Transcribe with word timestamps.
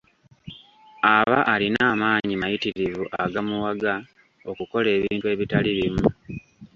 Aba 1.15 1.37
alina 1.53 1.81
amaanyi 1.93 2.35
mayitirivu 2.41 3.03
agamuwaga 3.23 3.93
okukola 4.49 4.87
ebintu 4.97 5.25
ebitali 5.33 5.71
bimu. 5.77 6.05